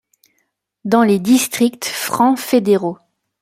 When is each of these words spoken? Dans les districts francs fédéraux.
Dans 0.83 1.03
les 1.03 1.19
districts 1.19 1.85
francs 1.85 2.39
fédéraux. 2.39 2.97